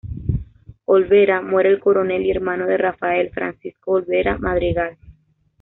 [0.85, 4.97] Olvera, muere el coronel y hermano de Rafael, Francisco Olvera Madrigal.